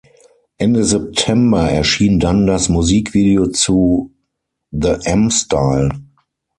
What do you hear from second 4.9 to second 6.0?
'M' Style".